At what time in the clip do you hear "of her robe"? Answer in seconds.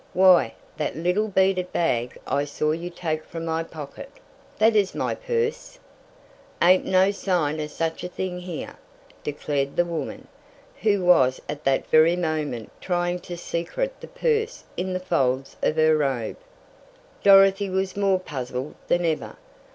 15.61-16.37